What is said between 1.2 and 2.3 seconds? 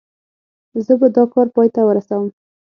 کار پای ته ورسوم.